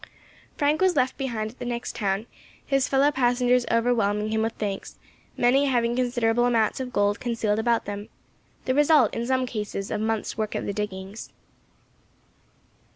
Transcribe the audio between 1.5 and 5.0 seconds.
at the next town, his fellow passengers overwhelming him with thanks,